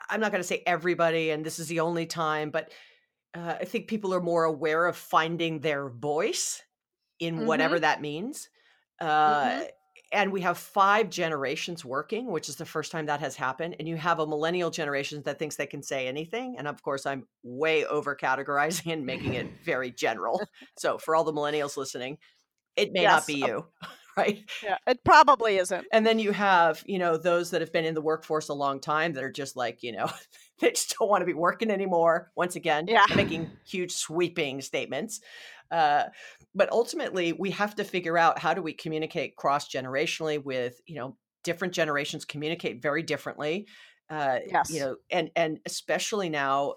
[0.10, 2.72] i'm not going to say everybody and this is the only time but
[3.36, 6.62] uh, i think people are more aware of finding their voice
[7.20, 7.48] in Mhm.
[7.48, 8.50] whatever that means
[9.02, 9.68] uh, Mhm.
[10.12, 13.88] And we have five generations working which is the first time that has happened and
[13.88, 17.28] you have a millennial generation that thinks they can say anything and of course i'm
[17.44, 20.42] way over categorizing and making it very general.
[20.78, 22.18] So for all the millennials listening
[22.76, 23.66] it may not be you
[24.18, 25.88] right Yeah, it probably isn't.
[25.92, 28.80] and then you have, you know, those that have been in the workforce a long
[28.80, 30.08] time that are just like, you know,
[30.60, 32.32] they just don't want to be working anymore.
[32.36, 33.06] Once again, Yeah.
[33.14, 35.22] making huge sweeping statements.
[35.70, 36.06] Uh,
[36.56, 40.96] but ultimately, we have to figure out how do we communicate cross generationally with, you
[40.96, 43.68] know, different generations communicate very differently.
[44.10, 44.70] Uh, Yes.
[44.70, 46.76] you know, and and especially now,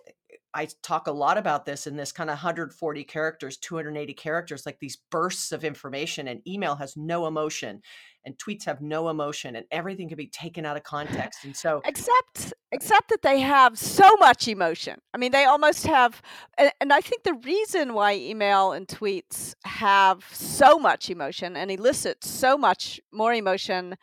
[0.52, 4.78] I talk a lot about this in this kind of 140 characters, 280 characters, like
[4.80, 7.82] these bursts of information, and email has no emotion,
[8.24, 11.44] and tweets have no emotion, and everything can be taken out of context.
[11.44, 15.00] And so, except except that they have so much emotion.
[15.14, 16.20] I mean, they almost have
[16.58, 21.70] and, and I think the reason why email and tweets have so much emotion and
[21.70, 23.96] elicit so much more emotion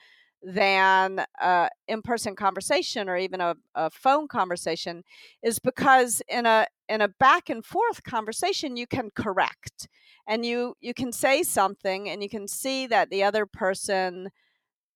[0.44, 5.04] than a in-person conversation or even a, a phone conversation
[5.42, 9.88] is because in a in a back and forth conversation you can correct
[10.28, 14.30] and you you can say something and you can see that the other person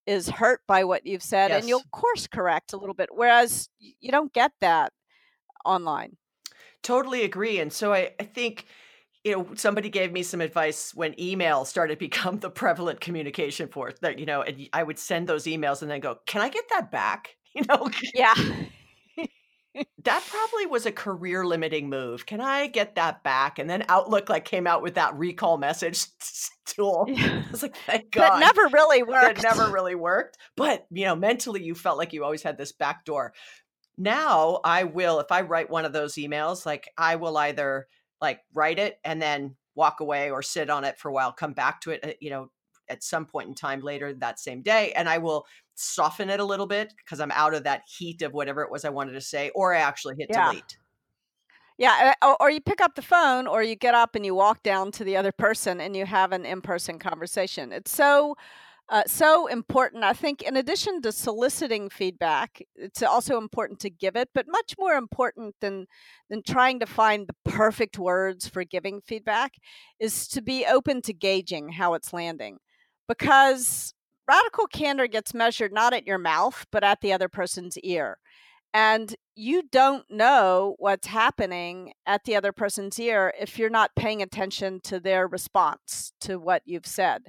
[0.06, 1.62] is hurt by what you've said Yes.
[1.62, 4.94] and you'll course correct a little bit whereas you don't get that
[5.66, 6.18] online
[6.84, 7.60] Totally agree.
[7.60, 8.66] And so I, I think,
[9.24, 13.68] you know, somebody gave me some advice when email started to become the prevalent communication
[13.68, 16.50] force that, you know, and i would send those emails and then go, can I
[16.50, 17.36] get that back?
[17.54, 18.34] You know, yeah
[20.04, 22.26] that probably was a career limiting move.
[22.26, 23.60] Can I get that back?
[23.60, 26.06] And then Outlook like came out with that recall message
[26.66, 27.08] tool.
[27.10, 28.30] I was like, thank God.
[28.30, 30.38] that never really that worked never really worked.
[30.56, 33.34] But you know, mentally you felt like you always had this back door.
[33.98, 37.88] Now I will, if I write one of those emails, like I will either
[38.22, 41.54] like write it and then walk away or sit on it for a while, come
[41.54, 42.52] back to it, uh, you know,
[42.90, 44.92] at some point in time later that same day.
[44.94, 48.34] And I will soften it a little bit because I'm out of that heat of
[48.34, 50.50] whatever it was I wanted to say, or I actually hit Yeah.
[50.50, 50.78] delete.
[51.78, 54.36] Yeah, uh, or, or you pick up the phone, or you get up and you
[54.36, 57.72] walk down to the other person and you have an in-person conversation.
[57.72, 58.36] It's so
[58.92, 60.04] uh, so important.
[60.04, 64.30] I think, in addition to soliciting feedback, it's also important to give it.
[64.34, 65.88] But much more important than
[66.30, 69.54] than trying to find the perfect words for giving feedback
[70.00, 72.58] is to be open to gauging how it's landing,
[73.08, 73.94] because
[74.28, 78.18] radical candor gets measured not at your mouth but at the other person's ear
[78.74, 84.22] and you don't know what's happening at the other person's ear if you're not paying
[84.22, 87.24] attention to their response to what you've said.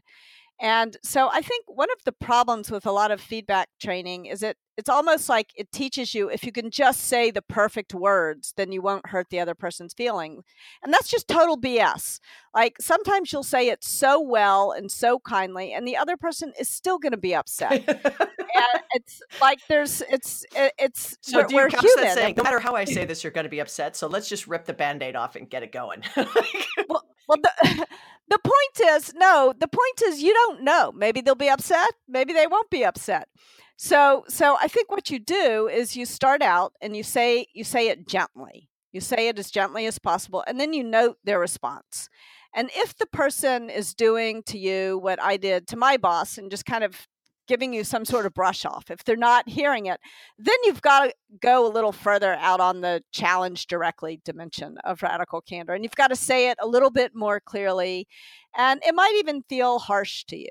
[0.61, 4.43] And so I think one of the problems with a lot of feedback training is
[4.43, 8.55] it it's almost like it teaches you if you can just say the perfect words,
[8.57, 10.43] then you won't hurt the other person's feeling.
[10.83, 12.21] And that's just total BS.
[12.55, 16.69] Like sometimes you'll say it so well and so kindly and the other person is
[16.69, 17.87] still going to be upset.
[17.87, 22.15] and it's like there's it's it's so we're, do you we're human.
[22.15, 23.97] saying, no matter how I say this, you're going to be upset.
[23.97, 26.03] So let's just rip the band-aid off and get it going.
[26.17, 27.87] well, well the,
[28.33, 30.91] the point is no the point is you don't know.
[30.93, 33.29] Maybe they'll be upset maybe they won't be upset.
[33.77, 37.65] So so i think what you do is you start out and you say you
[37.65, 38.71] say it gently.
[38.91, 42.09] You say it as gently as possible and then you note their response.
[42.55, 46.51] And if the person is doing to you what i did to my boss and
[46.51, 47.07] just kind of
[47.53, 50.01] giving you some sort of brush off if they're not hearing it
[50.39, 55.03] then you've got to go a little further out on the challenge directly dimension of
[55.03, 58.09] radical candor and you've got to say it a little bit more clearly
[58.57, 60.49] and it might even feel harsh to you.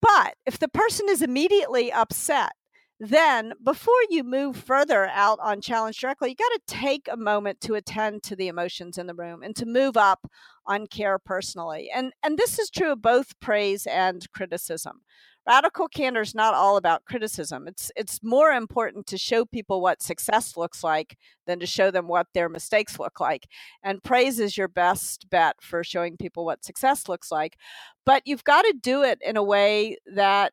[0.00, 2.52] But if the person is immediately upset
[2.98, 7.60] then before you move further out on challenge directly you got to take a moment
[7.60, 10.30] to attend to the emotions in the room and to move up
[10.66, 15.02] on care personally and and this is true of both praise and criticism
[15.46, 17.66] radical candor is not all about criticism.
[17.66, 22.08] It's it's more important to show people what success looks like than to show them
[22.08, 23.46] what their mistakes look like.
[23.82, 27.56] And praise is your best bet for showing people what success looks like.
[28.06, 30.52] But you've got to do it in a way that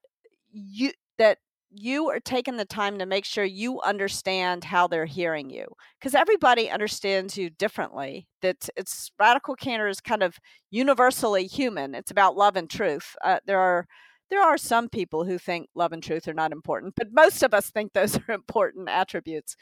[0.52, 1.38] you that
[1.71, 5.65] you are taking the time to make sure you understand how they're hearing you.
[5.99, 8.28] Because everybody understands you differently.
[8.41, 10.39] That it's radical candor is kind of
[10.71, 11.93] universally human.
[11.93, 13.15] It's about love and truth.
[13.23, 13.86] Uh, there are
[14.29, 17.53] there are some people who think love and truth are not important but most of
[17.53, 19.55] us think those are important attributes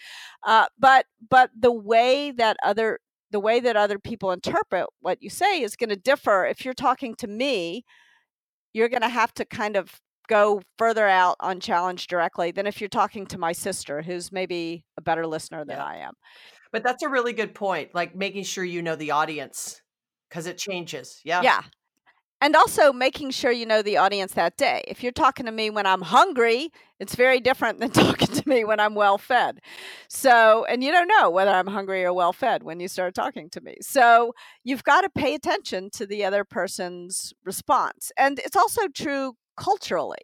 [0.43, 2.99] uh, but but the way that other
[3.31, 6.73] the way that other people interpret what you say is going to differ if you're
[6.73, 7.83] talking to me
[8.73, 12.81] you're going to have to kind of go further out on challenge directly than if
[12.81, 15.85] you're talking to my sister who's maybe a better listener than Yeah.
[15.85, 16.13] i am
[16.71, 17.95] but that's a really good point.
[17.95, 19.81] Like making sure you know the audience
[20.29, 21.21] because it changes.
[21.23, 21.41] Yeah.
[21.41, 21.61] yeah
[22.41, 24.83] and also making sure you know the audience that day.
[24.87, 26.69] If you're talking to me when i'm hungry
[26.99, 29.59] it's very different than talking to me when i'm well fed
[30.09, 33.49] so and you don't know whether i'm hungry or well fed when you start talking
[33.51, 33.75] to me.
[33.81, 38.11] So you've got to pay attention to the other person's response.
[38.17, 40.17] And it's also true culturally.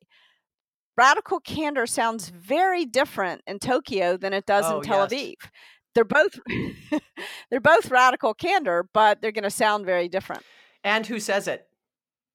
[0.95, 5.13] Radical candor sounds very different in tokyo than it does Oh, in tel yes.
[5.13, 5.49] aviv.
[5.95, 6.39] They're both
[7.49, 10.43] they're both radical candor but they're going to sound very different.
[10.83, 11.67] And who says it?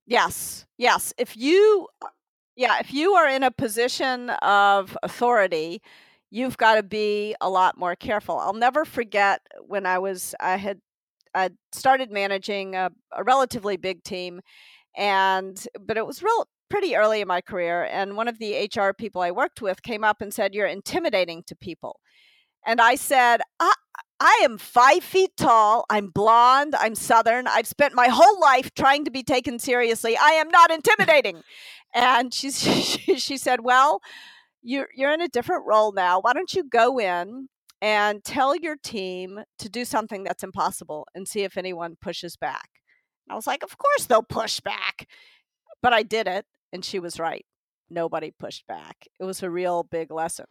[0.09, 0.67] Yes.
[0.79, 1.15] Yes.
[1.19, 1.89] If you
[2.57, 5.83] yeah, if you are in a position of authority,
[6.31, 8.39] you've got to be a lot more careful.
[8.39, 10.81] I'll never forget when I was I had
[11.35, 14.41] I started managing a, a relatively big team
[14.97, 18.93] and but it was real pretty early in my career and one of the HR
[18.95, 22.01] people I worked with came up and said you're intimidating to people.
[22.67, 23.73] And I said, I,
[24.21, 25.85] I am five feet tall.
[25.89, 26.75] I'm blonde.
[26.75, 27.47] I'm Southern.
[27.47, 30.16] I've spent my whole life trying to be taken seriously.
[30.16, 31.43] I am not intimidating.
[31.95, 34.01] and she's, she, she said, Well,
[34.62, 36.21] you're, you're in a different role now.
[36.21, 37.49] Why don't you go in
[37.81, 42.69] and tell your team to do something that's impossible and see if anyone pushes back?
[43.31, 45.07] I was like, Of course they'll push back.
[45.81, 47.47] But I did it, and she was right
[47.91, 49.07] nobody pushed back.
[49.18, 50.47] It was a real big lesson.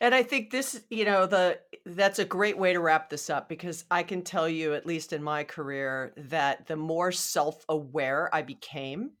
[0.00, 3.48] And I think this, you know, the that's a great way to wrap this up
[3.48, 8.42] because I can tell you at least in my career that the more self-aware I
[8.42, 9.12] became,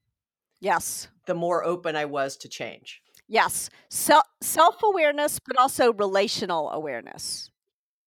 [0.60, 3.02] yes, the more open I was to change.
[3.28, 3.70] Yes.
[3.88, 7.50] So, self-awareness but also relational awareness.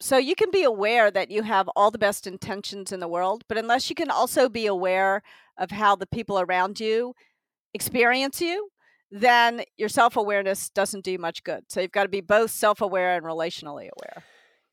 [0.02, 3.44] So you can be aware that you have all the best intentions in the world,
[3.48, 5.24] but unless you can also be aware
[5.58, 7.16] of how the people around you
[7.74, 8.70] experience you,
[9.16, 11.64] then your self awareness doesn't do much good.
[11.70, 14.24] So you've got to be both self aware and relationally aware.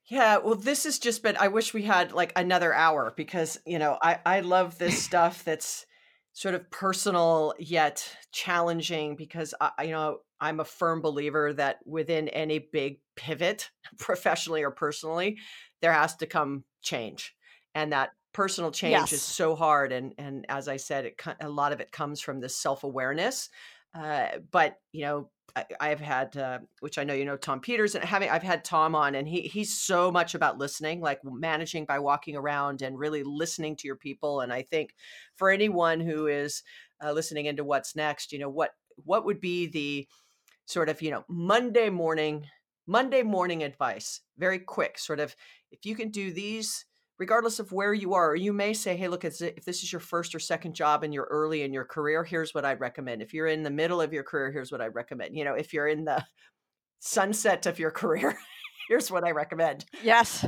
[0.06, 1.36] Yeah, well, this has just been.
[1.38, 5.44] I wish we had like another hour because you know I I love this stuff
[5.44, 5.86] that's
[6.32, 12.28] sort of personal yet challenging because I you know I'm a firm believer that within
[12.28, 15.38] any big pivot, professionally or personally,
[15.82, 17.36] there has to come change,
[17.76, 19.12] and that personal change yes.
[19.12, 19.92] is so hard.
[19.92, 23.48] And and as I said, it a lot of it comes from this self awareness
[23.94, 27.94] uh, but you know, I, have had, uh, which I know you know, Tom Peters,
[27.94, 31.84] and having I've had Tom on, and he he's so much about listening, like managing
[31.84, 34.40] by walking around and really listening to your people.
[34.40, 34.94] And I think
[35.36, 36.62] for anyone who is
[37.04, 40.08] uh, listening into what's next, you know, what what would be the
[40.64, 42.46] sort of you know Monday morning
[42.86, 45.36] Monday morning advice, very quick, sort of
[45.70, 46.84] if you can do these
[47.18, 48.34] regardless of where you are.
[48.34, 51.28] You may say, hey, look, if this is your first or second job and you're
[51.30, 53.22] early in your career, here's what I'd recommend.
[53.22, 55.36] If you're in the middle of your career, here's what I recommend.
[55.36, 56.24] You know, if you're in the
[57.00, 58.36] sunset of your career,
[58.88, 59.84] here's what I recommend.
[60.02, 60.44] Yes.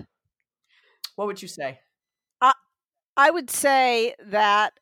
[1.16, 1.78] What would you say?
[2.40, 2.52] I,
[3.16, 4.72] I would say that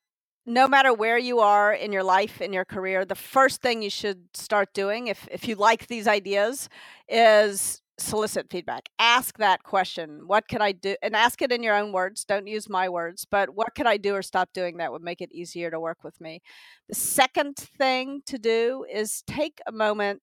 [0.46, 3.90] no matter where you are in your life in your career the first thing you
[3.90, 6.68] should start doing if if you like these ideas
[7.08, 8.88] is solicit feedback.
[8.98, 10.22] Ask that question.
[10.26, 10.96] What can I do?
[11.02, 12.24] And ask it in your own words.
[12.24, 15.20] Don't use my words, but what could I do or stop doing that would make
[15.20, 16.42] it easier to work with me?
[16.88, 20.22] The second thing to do is take a moment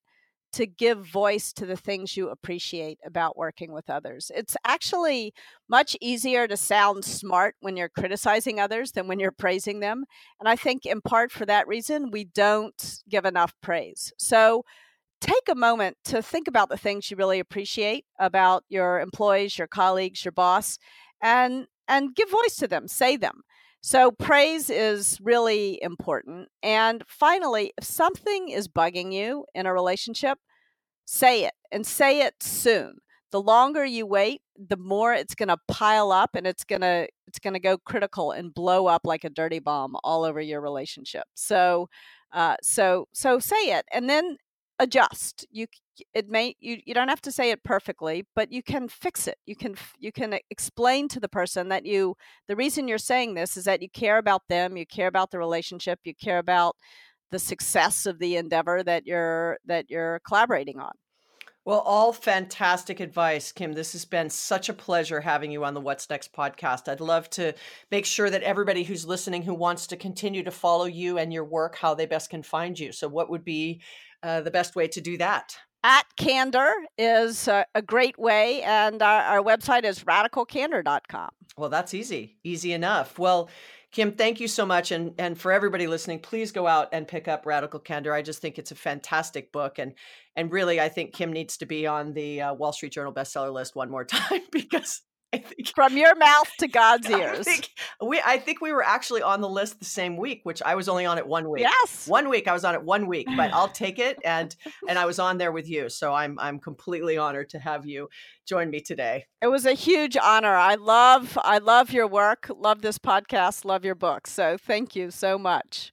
[0.51, 4.32] to give voice to the things you appreciate about working with others.
[4.36, 5.34] It's actually
[5.67, 10.05] much easier to sound smart when you're criticizing others than when you're praising them.
[10.39, 14.11] And I think, in part for that reason, we don't give enough praise.
[14.17, 14.63] So,
[15.22, 19.67] take a moment to think about the things you really appreciate about your employees, your
[19.67, 20.78] colleagues, your boss,
[21.22, 23.41] and and give voice to them, say them.
[23.82, 26.49] So praise is really important.
[26.61, 30.38] And finally, if something is bugging you in a relationship,
[31.05, 32.97] say it and say it soon.
[33.32, 37.07] The longer you wait, the more it's going to pile up and it's going to
[37.28, 40.61] it's going to go critical and blow up like a dirty bomb all over your
[40.61, 41.26] relationship.
[41.36, 41.89] So
[42.34, 44.38] uh, so so say it and then
[44.80, 45.67] adjust you
[46.13, 49.38] it may you, you don't have to say it perfectly but you can fix it
[49.45, 52.15] you can you can uh, explain to the person that you
[52.47, 55.38] the reason you're saying this is that you care about them you care about the
[55.38, 56.75] relationship you care about
[57.32, 60.91] the success of the endeavor that you're that you're collaborating on
[61.65, 63.73] well, all fantastic advice, Kim.
[63.73, 66.88] This has been such a pleasure having you on the What's Next podcast.
[66.88, 67.53] I'd love to
[67.91, 71.43] make sure that everybody who's listening who wants to continue to follow you and your
[71.43, 72.91] work, how they best can find you.
[72.91, 73.82] So, what would be
[74.24, 75.55] uh, the best way to do that?
[75.84, 81.30] At Candor is a, a great way, and our, our website is radicalcandor.com.
[81.57, 83.17] Well, that's easy, easy enough.
[83.17, 83.49] Well,
[83.91, 84.91] Kim, thank you so much.
[84.91, 88.13] And, and for everybody listening, please go out and pick up Radical Candor.
[88.13, 89.80] I just think it's a fantastic book.
[89.80, 89.93] And,
[90.36, 93.51] and really, I think Kim needs to be on the uh, Wall Street Journal bestseller
[93.51, 95.01] list one more time because
[95.38, 97.39] think from your mouth to God's ears.
[97.39, 97.69] I think
[98.01, 100.89] we I think we were actually on the list the same week, which I was
[100.89, 101.61] only on it one week.
[101.61, 102.07] Yes.
[102.07, 104.55] One week I was on it one week, but I'll take it and
[104.88, 105.89] and I was on there with you.
[105.89, 108.09] So I'm I'm completely honored to have you
[108.47, 109.25] join me today.
[109.41, 110.55] It was a huge honor.
[110.55, 114.27] I love I love your work, love this podcast, love your book.
[114.27, 115.91] So thank you so much.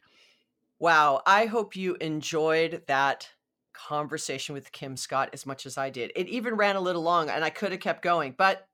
[0.78, 3.30] Wow, I hope you enjoyed that
[3.72, 6.12] conversation with Kim Scott as much as I did.
[6.14, 8.66] It even ran a little long and I could have kept going, but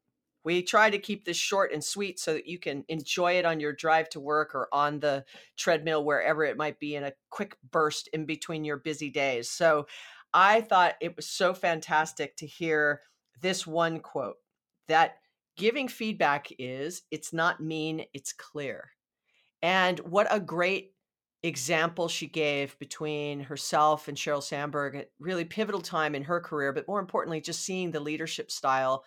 [0.45, 3.61] we try to keep this short and sweet so that you can enjoy it on
[3.61, 5.25] your drive to work or on the
[5.57, 9.49] treadmill, wherever it might be, in a quick burst in between your busy days.
[9.49, 9.87] So
[10.35, 13.03] I thought it was so fantastic to hear
[13.41, 14.37] this one quote
[14.89, 15.17] that
[15.57, 18.91] giving feedback is it's not mean, it's clear.
[19.61, 20.93] And what a great
[21.45, 26.73] example she gave between herself and Sheryl Sandberg at really pivotal time in her career,
[26.73, 29.05] but more importantly, just seeing the leadership style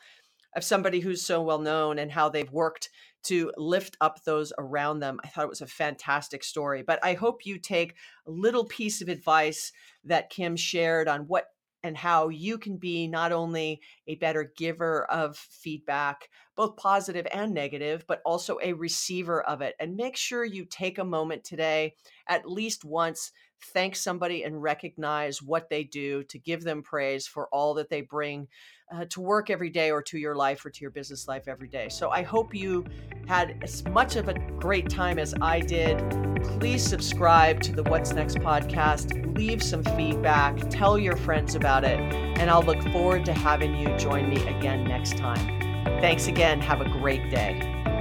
[0.56, 2.90] of somebody who's so well known and how they've worked
[3.24, 5.20] to lift up those around them.
[5.24, 6.84] I thought it was a fantastic story.
[6.84, 7.96] But I hope you take
[8.28, 9.72] a little piece of advice
[10.04, 11.46] that Kim shared on what
[11.86, 17.54] and how you can be not only a better giver of feedback, both positive and
[17.54, 19.76] negative, but also a receiver of it.
[19.80, 21.94] And make sure you take a moment today,
[22.28, 23.32] at least once,
[23.62, 28.02] thank somebody and recognize what they do to give them praise for all that they
[28.02, 28.48] bring
[28.92, 31.68] uh, to work every day or to your life or to your business life every
[31.68, 31.90] day.
[31.90, 32.86] So I hope you
[33.28, 35.98] had as much of a great time as I did.
[36.44, 42.00] Please subscribe to the What's Next podcast, leave some feedback, tell your friends about it,
[42.00, 45.60] and I'll look forward to having you join me again next time.
[46.02, 46.62] Thanks again.
[46.62, 47.95] Have a great day.